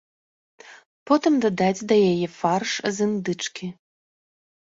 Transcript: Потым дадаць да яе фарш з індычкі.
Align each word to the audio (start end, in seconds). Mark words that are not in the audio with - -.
Потым 1.09 1.33
дадаць 1.43 1.85
да 1.91 1.95
яе 2.11 2.27
фарш 2.39 2.71
з 2.95 3.09
індычкі. 3.09 3.67